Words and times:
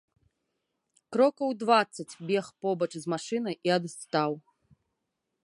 Крокаў 1.15 1.49
дваццаць 1.63 2.17
бег 2.31 2.45
побач 2.65 2.89
з 2.99 3.05
машынай 3.15 3.55
і 3.69 3.75
адстаў. 3.79 4.31